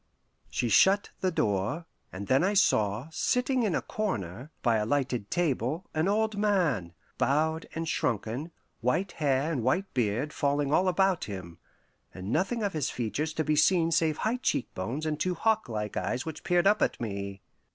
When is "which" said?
16.25-16.43